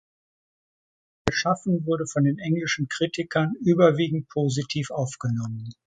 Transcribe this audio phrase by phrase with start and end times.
[1.29, 5.69] Ihr Schaffen wurde von den englischen Kritikern überwiegend positiv aufgenommen.